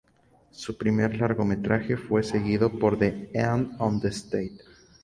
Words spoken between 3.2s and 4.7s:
End of St.